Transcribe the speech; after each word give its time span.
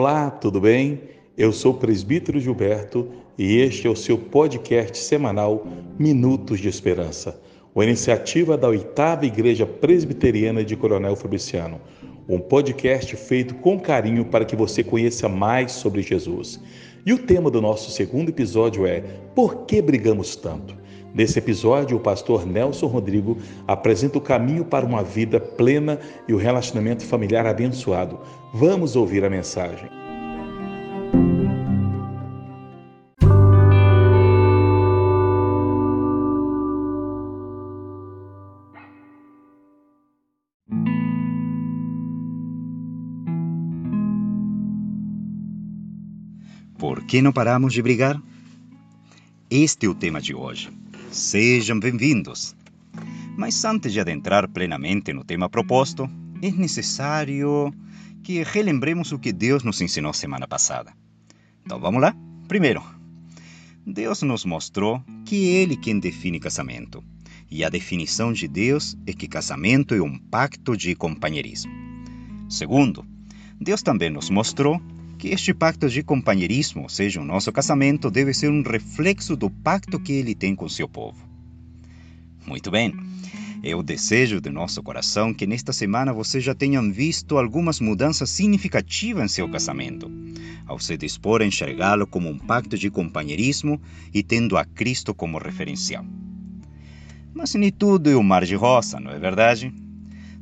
Olá, 0.00 0.30
tudo 0.30 0.60
bem? 0.60 1.00
Eu 1.36 1.50
sou 1.52 1.72
o 1.72 1.76
presbítero 1.76 2.38
Gilberto 2.38 3.08
e 3.36 3.56
este 3.56 3.88
é 3.88 3.90
o 3.90 3.96
seu 3.96 4.16
podcast 4.16 4.96
semanal 4.96 5.66
Minutos 5.98 6.60
de 6.60 6.68
Esperança, 6.68 7.42
uma 7.74 7.84
iniciativa 7.84 8.56
da 8.56 8.68
oitava 8.68 9.26
Igreja 9.26 9.66
Presbiteriana 9.66 10.64
de 10.64 10.76
Coronel 10.76 11.16
Fabriciano, 11.16 11.80
um 12.28 12.38
podcast 12.38 13.16
feito 13.16 13.56
com 13.56 13.80
carinho 13.80 14.24
para 14.24 14.44
que 14.44 14.54
você 14.54 14.84
conheça 14.84 15.28
mais 15.28 15.72
sobre 15.72 16.00
Jesus. 16.00 16.60
E 17.04 17.12
o 17.12 17.18
tema 17.18 17.50
do 17.50 17.60
nosso 17.60 17.90
segundo 17.90 18.28
episódio 18.28 18.86
é 18.86 19.00
Por 19.34 19.66
que 19.66 19.82
brigamos 19.82 20.36
tanto? 20.36 20.76
Nesse 21.14 21.38
episódio, 21.38 21.96
o 21.96 22.00
pastor 22.00 22.46
Nelson 22.46 22.86
Rodrigo 22.86 23.38
apresenta 23.66 24.18
o 24.18 24.20
caminho 24.20 24.64
para 24.64 24.86
uma 24.86 25.02
vida 25.02 25.40
plena 25.40 25.98
e 26.28 26.34
o 26.34 26.36
relacionamento 26.36 27.04
familiar 27.04 27.46
abençoado. 27.46 28.18
Vamos 28.54 28.94
ouvir 28.94 29.24
a 29.24 29.30
mensagem. 29.30 29.88
Por 46.78 47.02
que 47.04 47.20
não 47.20 47.32
paramos 47.32 47.72
de 47.72 47.82
brigar? 47.82 48.22
Este 49.50 49.86
é 49.86 49.88
o 49.88 49.94
tema 49.94 50.20
de 50.20 50.32
hoje. 50.32 50.70
Sejam 51.10 51.80
bem-vindos! 51.80 52.54
Mas 53.34 53.64
antes 53.64 53.94
de 53.94 54.00
adentrar 54.00 54.46
plenamente 54.46 55.10
no 55.12 55.24
tema 55.24 55.48
proposto, 55.48 56.08
é 56.42 56.50
necessário 56.50 57.72
que 58.22 58.42
relembremos 58.42 59.10
o 59.10 59.18
que 59.18 59.32
Deus 59.32 59.64
nos 59.64 59.80
ensinou 59.80 60.12
semana 60.12 60.46
passada. 60.46 60.92
Então 61.64 61.80
vamos 61.80 62.02
lá? 62.02 62.14
Primeiro, 62.46 62.82
Deus 63.86 64.20
nos 64.20 64.44
mostrou 64.44 65.02
que 65.24 65.48
é 65.48 65.62
Ele 65.62 65.76
quem 65.78 65.98
define 65.98 66.38
casamento. 66.38 67.02
E 67.50 67.64
a 67.64 67.70
definição 67.70 68.30
de 68.30 68.46
Deus 68.46 68.94
é 69.06 69.14
que 69.14 69.26
casamento 69.26 69.94
é 69.94 70.02
um 70.02 70.18
pacto 70.18 70.76
de 70.76 70.94
companheirismo. 70.94 71.72
Segundo, 72.50 73.02
Deus 73.58 73.82
também 73.82 74.10
nos 74.10 74.28
mostrou 74.28 74.78
que 75.18 75.28
este 75.28 75.52
pacto 75.52 75.88
de 75.88 76.02
companheirismo, 76.02 76.82
ou 76.82 76.88
seja, 76.88 77.20
o 77.20 77.24
nosso 77.24 77.50
casamento, 77.50 78.10
deve 78.10 78.32
ser 78.32 78.50
um 78.50 78.62
reflexo 78.62 79.36
do 79.36 79.50
pacto 79.50 79.98
que 79.98 80.12
ele 80.12 80.34
tem 80.34 80.54
com 80.54 80.68
seu 80.68 80.88
povo. 80.88 81.18
Muito 82.46 82.70
bem. 82.70 82.94
É 83.60 83.74
o 83.74 83.82
desejo 83.82 84.40
do 84.40 84.52
nosso 84.52 84.80
coração 84.80 85.34
que 85.34 85.44
nesta 85.44 85.72
semana 85.72 86.12
vocês 86.12 86.44
já 86.44 86.54
tenham 86.54 86.92
visto 86.92 87.36
algumas 87.36 87.80
mudanças 87.80 88.30
significativas 88.30 89.24
em 89.24 89.28
seu 89.28 89.48
casamento, 89.48 90.08
ao 90.64 90.78
se 90.78 90.96
dispor 90.96 91.42
a 91.42 91.44
enxergá-lo 91.44 92.06
como 92.06 92.28
um 92.28 92.38
pacto 92.38 92.78
de 92.78 92.88
companheirismo 92.88 93.80
e 94.14 94.22
tendo 94.22 94.56
a 94.56 94.64
Cristo 94.64 95.12
como 95.12 95.38
referencial. 95.38 96.06
Mas 97.34 97.54
nem 97.54 97.72
tudo 97.72 98.08
é 98.08 98.16
um 98.16 98.22
mar 98.22 98.44
de 98.44 98.54
rosa, 98.54 99.00
não 99.00 99.10
é 99.10 99.18
verdade? 99.18 99.74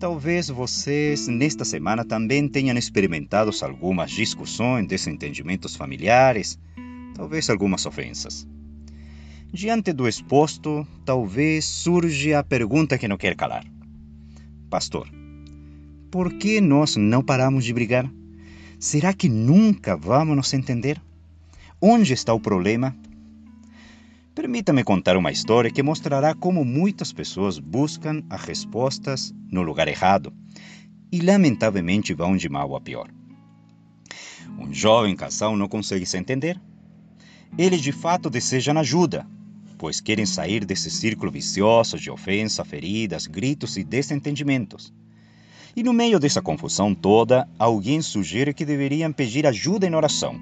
Talvez 0.00 0.48
vocês 0.48 1.28
nesta 1.28 1.62
semana 1.62 2.06
também 2.06 2.48
tenham 2.48 2.74
experimentado 2.78 3.50
algumas 3.60 4.10
discussões, 4.10 4.86
desentendimentos 4.86 5.76
familiares, 5.76 6.58
talvez 7.14 7.50
algumas 7.50 7.84
ofensas. 7.84 8.48
Diante 9.52 9.92
do 9.92 10.08
exposto, 10.08 10.88
talvez 11.04 11.66
surja 11.66 12.38
a 12.38 12.42
pergunta 12.42 12.96
que 12.96 13.06
não 13.06 13.18
quer 13.18 13.36
calar: 13.36 13.66
Pastor, 14.70 15.06
por 16.10 16.32
que 16.32 16.62
nós 16.62 16.96
não 16.96 17.22
paramos 17.22 17.66
de 17.66 17.74
brigar? 17.74 18.10
Será 18.78 19.12
que 19.12 19.28
nunca 19.28 19.98
vamos 19.98 20.34
nos 20.34 20.54
entender? 20.54 20.98
Onde 21.78 22.14
está 22.14 22.32
o 22.32 22.40
problema? 22.40 22.96
Permita-me 24.40 24.82
contar 24.82 25.18
uma 25.18 25.30
história 25.30 25.70
que 25.70 25.82
mostrará 25.82 26.34
como 26.34 26.64
muitas 26.64 27.12
pessoas 27.12 27.58
buscam 27.58 28.22
as 28.30 28.40
respostas 28.40 29.34
no 29.52 29.60
lugar 29.60 29.86
errado 29.86 30.32
e, 31.12 31.20
lamentavelmente, 31.20 32.14
vão 32.14 32.38
de 32.38 32.48
mal 32.48 32.74
a 32.74 32.80
pior. 32.80 33.10
Um 34.58 34.72
jovem 34.72 35.14
casal 35.14 35.58
não 35.58 35.68
consegue 35.68 36.06
se 36.06 36.16
entender. 36.16 36.58
Eles 37.58 37.82
de 37.82 37.92
fato 37.92 38.30
desejam 38.30 38.78
ajuda, 38.78 39.26
pois 39.76 40.00
querem 40.00 40.24
sair 40.24 40.64
desse 40.64 40.90
círculo 40.90 41.30
vicioso 41.30 41.98
de 41.98 42.10
ofensa, 42.10 42.64
feridas, 42.64 43.26
gritos 43.26 43.76
e 43.76 43.84
desentendimentos. 43.84 44.90
E 45.76 45.82
no 45.82 45.92
meio 45.92 46.18
dessa 46.18 46.40
confusão 46.40 46.94
toda, 46.94 47.46
alguém 47.58 48.00
sugere 48.00 48.54
que 48.54 48.64
deveriam 48.64 49.12
pedir 49.12 49.46
ajuda 49.46 49.86
em 49.86 49.94
oração 49.94 50.40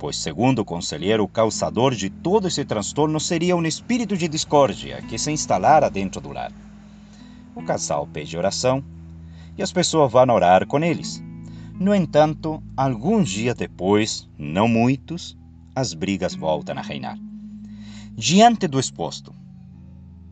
pois, 0.00 0.16
segundo 0.16 0.60
o 0.60 0.64
conselheiro, 0.64 1.22
o 1.22 1.28
causador 1.28 1.94
de 1.94 2.08
todo 2.08 2.48
esse 2.48 2.64
transtorno 2.64 3.20
seria 3.20 3.54
um 3.54 3.66
espírito 3.66 4.16
de 4.16 4.26
discórdia 4.28 5.02
que 5.02 5.18
se 5.18 5.30
instalara 5.30 5.90
dentro 5.90 6.22
do 6.22 6.32
lar. 6.32 6.50
O 7.54 7.62
casal 7.62 8.08
pede 8.10 8.34
oração 8.34 8.82
e 9.58 9.62
as 9.62 9.70
pessoas 9.70 10.10
vão 10.10 10.30
orar 10.30 10.66
com 10.66 10.82
eles. 10.82 11.22
No 11.78 11.94
entanto, 11.94 12.62
alguns 12.74 13.28
dias 13.28 13.54
depois, 13.54 14.26
não 14.38 14.66
muitos, 14.66 15.36
as 15.76 15.92
brigas 15.92 16.34
voltam 16.34 16.78
a 16.78 16.82
reinar. 16.82 17.18
Diante 18.16 18.66
do 18.66 18.80
exposto, 18.80 19.34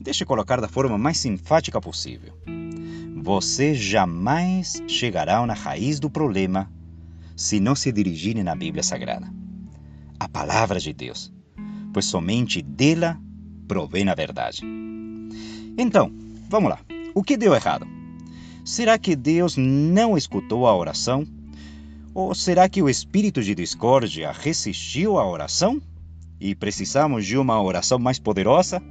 deixe 0.01 0.25
colocar 0.25 0.63
da 0.63 0.69
forma 0.69 0.97
mais 0.97 1.23
enfática 1.27 1.79
possível. 1.79 2.33
Você 3.23 3.75
jamais 3.75 4.83
chegará 4.89 5.45
na 5.45 5.53
raiz 5.53 6.01
do 6.01 6.09
problema 6.09 6.73
se 7.37 7.61
não 7.61 7.75
se 7.75 7.93
dirigirem 7.93 8.43
na 8.43 8.55
Bíblia 8.55 8.83
Sagrada 8.83 9.31
a 10.19 10.29
palavra 10.29 10.81
de 10.81 10.93
Deus, 10.93 11.33
pois 11.93 12.07
somente 12.07 12.61
dela 12.61 13.19
provém 13.69 14.09
a 14.09 14.15
verdade. 14.15 14.63
Então, 15.77 16.11
vamos 16.49 16.71
lá. 16.71 16.81
O 17.15 17.23
que 17.23 17.37
deu 17.37 17.55
errado? 17.55 17.87
Será 18.65 18.99
que 18.99 19.15
Deus 19.15 19.57
não 19.57 20.17
escutou 20.17 20.67
a 20.67 20.77
oração? 20.77 21.27
Ou 22.13 22.35
será 22.35 22.69
que 22.69 22.83
o 22.83 22.89
espírito 22.89 23.43
de 23.43 23.55
discórdia 23.55 24.33
resistiu 24.33 25.19
à 25.19 25.29
oração? 25.29 25.81
E 26.41 26.55
precisamos 26.55 27.25
de 27.27 27.37
uma 27.39 27.63
oração 27.63 27.99
mais 27.99 28.19
poderosa? 28.19 28.83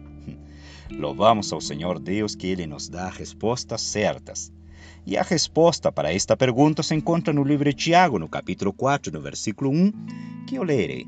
Louvamos 0.92 1.52
ao 1.52 1.60
Senhor 1.60 2.00
Deus 2.00 2.36
que 2.36 2.48
Ele 2.48 2.66
nos 2.66 2.88
dá 2.88 3.10
respostas 3.10 3.82
certas. 3.82 4.52
E 5.06 5.18
a 5.18 5.24
resposta 5.24 5.92
para 5.92 6.14
esta 6.14 6.36
pergunta 6.36 6.84
se 6.84 6.96
encontra 6.96 7.34
no 7.34 7.44
livro 7.44 7.70
de 7.70 7.76
Tiago, 7.76 8.20
no 8.20 8.28
capítulo 8.28 8.74
4, 8.74 9.12
no 9.12 9.22
versículo 9.22 9.72
1, 9.72 9.92
que 10.48 10.56
eu 10.56 10.64
lerei 10.64 11.08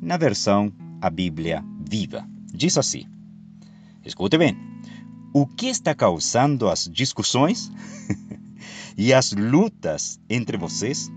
na 0.00 0.16
versão 0.16 0.72
A 1.00 1.10
Bíblia 1.10 1.64
Viva. 1.88 2.26
Diz 2.52 2.78
assim: 2.78 3.06
Escute 4.04 4.38
bem. 4.38 4.56
O 5.32 5.46
que 5.46 5.66
está 5.66 5.94
causando 5.94 6.68
as 6.68 6.88
discussões 6.90 7.70
e 8.96 9.12
as 9.12 9.32
lutas 9.32 10.18
entre 10.28 10.56
vocês? 10.56 11.10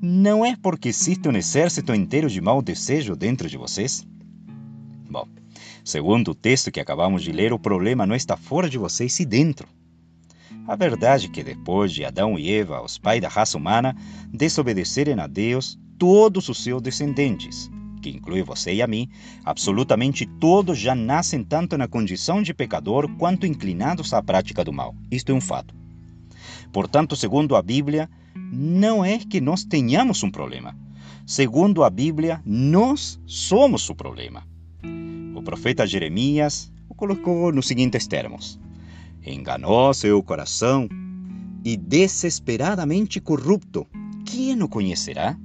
Não 0.00 0.44
é 0.44 0.54
porque 0.56 0.88
existe 0.88 1.28
um 1.28 1.36
exército 1.36 1.92
inteiro 1.92 2.30
de 2.30 2.40
mau 2.40 2.62
desejo 2.62 3.16
dentro 3.16 3.48
de 3.48 3.56
vocês? 3.56 4.06
Bom, 5.10 5.26
segundo 5.84 6.30
o 6.30 6.34
texto 6.34 6.70
que 6.70 6.78
acabamos 6.78 7.24
de 7.24 7.32
ler, 7.32 7.52
o 7.52 7.58
problema 7.58 8.06
não 8.06 8.14
está 8.14 8.36
fora 8.36 8.70
de 8.70 8.78
vocês, 8.78 9.18
e 9.18 9.24
dentro. 9.24 9.66
A 10.68 10.76
verdade 10.76 11.26
é 11.26 11.28
que 11.30 11.42
depois 11.42 11.92
de 11.92 12.04
Adão 12.04 12.38
e 12.38 12.52
Eva, 12.52 12.80
os 12.80 12.96
pais 12.96 13.20
da 13.20 13.28
raça 13.28 13.58
humana, 13.58 13.96
desobedecerem 14.32 15.18
a 15.18 15.26
Deus, 15.26 15.76
todos 15.98 16.48
os 16.48 16.62
seus 16.62 16.80
descendentes, 16.80 17.68
que 17.98 18.10
inclui 18.10 18.42
você 18.42 18.74
e 18.74 18.82
a 18.82 18.86
mim, 18.86 19.08
absolutamente 19.44 20.26
todos 20.26 20.78
já 20.78 20.94
nascem 20.94 21.42
tanto 21.42 21.76
na 21.76 21.88
condição 21.88 22.42
de 22.42 22.54
pecador 22.54 23.08
quanto 23.16 23.46
inclinados 23.46 24.12
à 24.12 24.22
prática 24.22 24.64
do 24.64 24.72
mal. 24.72 24.94
Isto 25.10 25.32
é 25.32 25.34
um 25.34 25.40
fato. 25.40 25.74
Portanto, 26.72 27.16
segundo 27.16 27.56
a 27.56 27.62
Bíblia, 27.62 28.08
não 28.52 29.04
é 29.04 29.18
que 29.18 29.40
nós 29.40 29.64
tenhamos 29.64 30.22
um 30.22 30.30
problema. 30.30 30.76
Segundo 31.26 31.84
a 31.84 31.90
Bíblia, 31.90 32.40
nós 32.44 33.20
somos 33.26 33.88
o 33.90 33.94
problema. 33.94 34.46
O 35.34 35.42
profeta 35.42 35.86
Jeremias 35.86 36.72
o 36.88 36.94
colocou 36.94 37.52
nos 37.52 37.66
seguintes 37.66 38.06
termos: 38.06 38.58
Enganoso 39.24 40.06
é 40.06 40.12
o 40.12 40.22
coração 40.22 40.88
e 41.64 41.76
desesperadamente 41.76 43.20
corrupto. 43.20 43.86
Quem 44.24 44.62
o 44.62 44.68
conhecerá? 44.68 45.38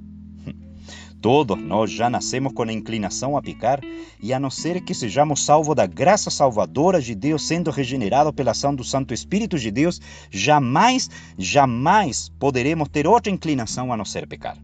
Todos 1.24 1.58
nós 1.58 1.90
já 1.90 2.10
nascemos 2.10 2.52
com 2.52 2.64
a 2.64 2.70
inclinação 2.70 3.34
a 3.34 3.40
pecar, 3.40 3.80
e 4.22 4.30
a 4.34 4.38
não 4.38 4.50
ser 4.50 4.82
que 4.82 4.92
sejamos 4.92 5.42
salvos 5.42 5.74
da 5.74 5.86
graça 5.86 6.30
salvadora 6.30 7.00
de 7.00 7.14
Deus, 7.14 7.46
sendo 7.46 7.70
regenerados 7.70 8.34
pela 8.34 8.50
ação 8.50 8.74
do 8.74 8.84
Santo 8.84 9.14
Espírito 9.14 9.58
de 9.58 9.70
Deus, 9.70 10.02
jamais, 10.30 11.08
jamais 11.38 12.28
poderemos 12.38 12.90
ter 12.90 13.06
outra 13.06 13.32
inclinação 13.32 13.90
a 13.90 13.96
não 13.96 14.04
ser 14.04 14.28
pecar. 14.28 14.58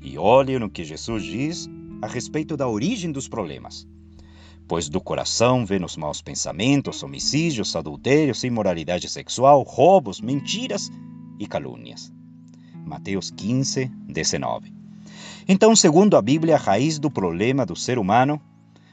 E 0.00 0.16
olhe 0.16 0.56
no 0.56 0.70
que 0.70 0.84
Jesus 0.84 1.24
diz 1.24 1.68
a 2.00 2.06
respeito 2.06 2.56
da 2.56 2.68
origem 2.68 3.10
dos 3.10 3.26
problemas. 3.26 3.88
Pois 4.68 4.88
do 4.88 5.00
coração 5.00 5.66
vêm 5.66 5.82
os 5.82 5.96
maus 5.96 6.22
pensamentos, 6.22 7.02
homicídios, 7.02 7.74
adultérios, 7.74 8.44
imoralidade 8.44 9.08
sexual, 9.08 9.64
roubos, 9.64 10.20
mentiras 10.20 10.92
e 11.40 11.46
calúnias. 11.48 12.12
Mateus 12.84 13.32
15, 13.32 13.90
19. 14.06 14.85
Então, 15.48 15.76
segundo 15.76 16.16
a 16.16 16.22
Bíblia, 16.22 16.56
a 16.56 16.58
raiz 16.58 16.98
do 16.98 17.10
problema 17.10 17.64
do 17.64 17.76
ser 17.76 17.98
humano 17.98 18.40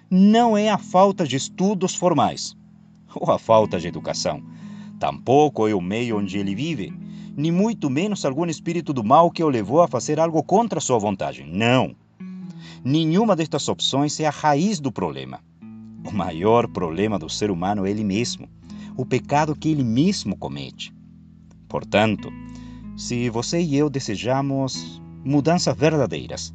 não 0.09 0.55
é 0.55 0.69
a 0.69 0.77
falta 0.77 1.25
de 1.25 1.35
estudos 1.35 1.95
formais 1.95 2.55
ou 3.15 3.31
a 3.31 3.39
falta 3.39 3.79
de 3.79 3.87
educação. 3.87 4.43
Tampouco 4.99 5.67
é 5.67 5.73
o 5.73 5.81
meio 5.81 6.17
onde 6.17 6.37
ele 6.37 6.53
vive, 6.53 6.93
nem 7.35 7.51
muito 7.51 7.89
menos 7.89 8.23
algum 8.23 8.45
espírito 8.45 8.93
do 8.93 9.03
mal 9.03 9.31
que 9.31 9.43
o 9.43 9.49
levou 9.49 9.81
a 9.81 9.87
fazer 9.87 10.19
algo 10.19 10.43
contra 10.43 10.79
sua 10.79 10.99
vontade. 10.99 11.43
Não. 11.43 11.95
Nenhuma 12.85 13.35
destas 13.35 13.67
opções 13.67 14.19
é 14.19 14.27
a 14.27 14.29
raiz 14.29 14.79
do 14.79 14.91
problema. 14.91 15.39
O 16.05 16.11
maior 16.11 16.67
problema 16.67 17.17
do 17.17 17.29
ser 17.29 17.49
humano 17.49 17.85
é 17.85 17.89
ele 17.89 18.03
mesmo, 18.03 18.47
o 18.95 19.05
pecado 19.05 19.55
que 19.55 19.69
ele 19.69 19.83
mesmo 19.83 20.37
comete. 20.37 20.93
Portanto, 21.67 22.31
se 22.95 23.29
você 23.29 23.59
e 23.59 23.75
eu 23.75 23.89
desejamos 23.89 25.01
mudanças 25.23 25.75
verdadeiras 25.75 26.53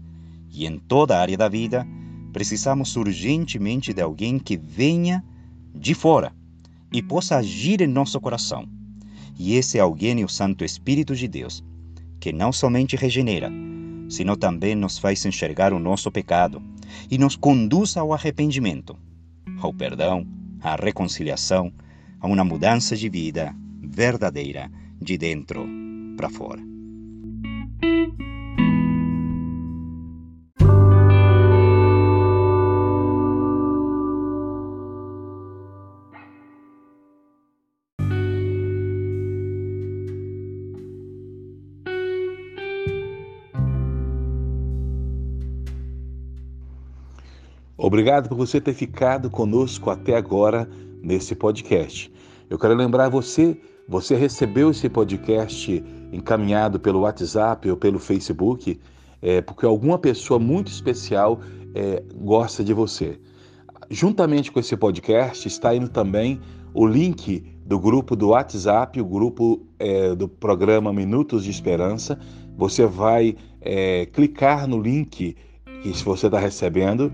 e 0.50 0.66
em 0.66 0.78
toda 0.78 1.16
a 1.16 1.20
área 1.20 1.36
da 1.36 1.48
vida, 1.48 1.86
precisamos 2.32 2.96
urgentemente 2.96 3.92
de 3.92 4.02
alguém 4.02 4.38
que 4.38 4.56
venha 4.56 5.24
de 5.74 5.94
fora 5.94 6.32
e 6.92 7.02
possa 7.02 7.36
agir 7.36 7.80
em 7.80 7.86
nosso 7.86 8.20
coração. 8.20 8.68
E 9.38 9.54
esse 9.54 9.78
alguém 9.78 10.20
é 10.20 10.24
o 10.24 10.28
Santo 10.28 10.64
Espírito 10.64 11.14
de 11.14 11.28
Deus, 11.28 11.64
que 12.18 12.32
não 12.32 12.52
somente 12.52 12.96
regenera, 12.96 13.50
sino 14.08 14.36
também 14.36 14.74
nos 14.74 14.98
faz 14.98 15.24
enxergar 15.24 15.72
o 15.72 15.78
nosso 15.78 16.10
pecado 16.10 16.62
e 17.10 17.18
nos 17.18 17.36
conduz 17.36 17.96
ao 17.96 18.12
arrependimento, 18.12 18.96
ao 19.60 19.72
perdão, 19.72 20.26
à 20.60 20.74
reconciliação, 20.74 21.72
a 22.20 22.26
uma 22.26 22.44
mudança 22.44 22.96
de 22.96 23.08
vida 23.08 23.54
verdadeira 23.80 24.70
de 25.00 25.16
dentro 25.16 25.66
para 26.16 26.28
fora. 26.28 26.77
Obrigado 47.78 48.28
por 48.28 48.36
você 48.36 48.60
ter 48.60 48.74
ficado 48.74 49.30
conosco 49.30 49.88
até 49.88 50.16
agora 50.16 50.68
nesse 51.00 51.36
podcast. 51.36 52.12
Eu 52.50 52.58
quero 52.58 52.74
lembrar 52.74 53.08
você 53.08 53.56
você 53.88 54.16
recebeu 54.16 54.70
esse 54.70 54.88
podcast 54.88 55.82
encaminhado 56.12 56.78
pelo 56.78 57.00
WhatsApp 57.00 57.70
ou 57.70 57.76
pelo 57.76 58.00
Facebook 58.00 58.78
é, 59.22 59.40
porque 59.40 59.64
alguma 59.64 59.96
pessoa 59.96 60.40
muito 60.40 60.68
especial 60.72 61.40
é, 61.74 62.02
gosta 62.16 62.64
de 62.64 62.74
você. 62.74 63.18
Juntamente 63.88 64.50
com 64.50 64.58
esse 64.58 64.76
podcast 64.76 65.46
está 65.46 65.74
indo 65.74 65.88
também 65.88 66.40
o 66.74 66.84
link 66.84 67.44
do 67.64 67.78
grupo 67.78 68.16
do 68.16 68.30
WhatsApp, 68.30 69.00
o 69.00 69.04
grupo 69.04 69.62
é, 69.78 70.14
do 70.16 70.28
programa 70.28 70.92
Minutos 70.92 71.44
de 71.44 71.50
Esperança. 71.50 72.18
Você 72.56 72.84
vai 72.86 73.36
é, 73.60 74.04
clicar 74.06 74.66
no 74.66 74.80
link 74.80 75.36
que 75.82 75.92
você 76.04 76.26
está 76.26 76.38
recebendo 76.38 77.12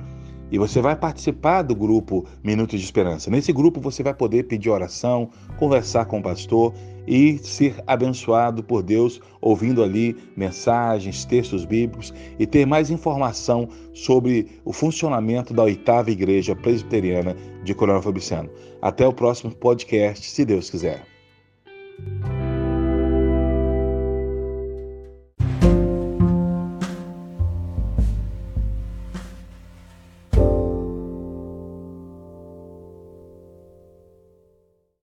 e 0.55 0.59
você 0.59 0.81
vai 0.81 0.95
participar 0.95 1.63
do 1.63 1.75
grupo 1.75 2.25
Minutos 2.41 2.79
de 2.79 2.85
Esperança. 2.85 3.29
Nesse 3.29 3.53
grupo 3.53 3.81
você 3.81 4.05
vai 4.05 4.15
poder 4.15 4.45
pedir 4.45 4.71
oração, 4.71 5.29
conversar 5.59 6.05
com 6.05 6.21
o 6.21 6.23
pastor 6.23 6.73
e 7.09 7.39
ser 7.39 7.75
abençoado 7.89 8.63
por 8.63 8.81
Deus 8.81 9.21
ouvindo 9.41 9.83
ali 9.83 10.17
mensagens, 10.37 11.25
textos 11.25 11.65
bíblicos 11.65 12.15
e 12.39 12.47
ter 12.47 12.65
mais 12.67 12.89
informação 12.89 13.69
sobre 13.93 14.47
o 14.65 14.73
funcionamento 14.73 15.53
da 15.53 15.65
oitava 15.65 16.13
igreja 16.13 16.55
presbiteriana 16.55 17.35
de 17.65 17.75
Coronel 17.75 18.01
Fabriciano. 18.01 18.49
Até 18.81 19.05
o 19.09 19.13
próximo 19.13 19.53
podcast, 19.53 20.31
se 20.31 20.45
Deus 20.45 20.71
quiser. 20.71 21.05